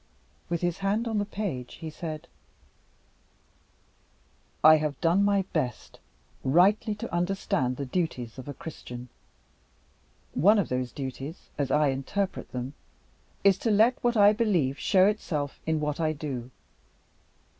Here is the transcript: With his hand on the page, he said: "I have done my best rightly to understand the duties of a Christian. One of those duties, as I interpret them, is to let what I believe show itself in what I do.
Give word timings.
With 0.49 0.61
his 0.61 0.79
hand 0.79 1.07
on 1.07 1.19
the 1.19 1.25
page, 1.27 1.75
he 1.75 1.91
said: 1.91 2.27
"I 4.63 4.77
have 4.77 4.99
done 4.99 5.23
my 5.23 5.43
best 5.53 5.99
rightly 6.43 6.95
to 6.95 7.13
understand 7.13 7.77
the 7.77 7.85
duties 7.85 8.39
of 8.39 8.47
a 8.47 8.53
Christian. 8.55 9.09
One 10.33 10.57
of 10.57 10.69
those 10.69 10.91
duties, 10.91 11.51
as 11.55 11.69
I 11.69 11.89
interpret 11.89 12.51
them, 12.51 12.73
is 13.43 13.59
to 13.59 13.69
let 13.69 14.03
what 14.03 14.17
I 14.17 14.33
believe 14.33 14.79
show 14.79 15.05
itself 15.05 15.59
in 15.67 15.79
what 15.79 15.99
I 15.99 16.13
do. 16.13 16.49